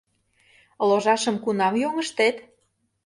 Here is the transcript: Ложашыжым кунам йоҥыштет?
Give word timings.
Ложашыжым 0.87 1.35
кунам 1.43 1.73
йоҥыштет? 1.83 2.35